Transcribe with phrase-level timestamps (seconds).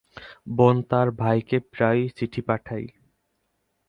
[0.49, 2.87] বোন তার ভাইকে প্রায়ই চিঠি পাঠায়।